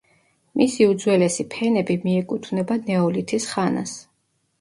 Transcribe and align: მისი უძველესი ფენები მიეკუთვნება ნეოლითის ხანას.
მისი 0.59 0.85
უძველესი 0.93 1.45
ფენები 1.55 1.97
მიეკუთვნება 2.05 2.79
ნეოლითის 2.87 3.47
ხანას. 3.51 3.93